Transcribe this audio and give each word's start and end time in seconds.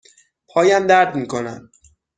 پایم 0.47 0.87
درد 0.87 1.15
می 1.15 1.27
کند. 1.27 1.71